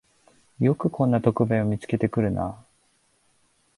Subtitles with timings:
[0.59, 2.65] よくこんな特売を見つけてくるなあ